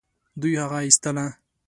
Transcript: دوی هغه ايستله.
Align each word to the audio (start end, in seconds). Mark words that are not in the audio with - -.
دوی 0.41 0.53
هغه 0.63 0.77
ايستله. 0.83 1.25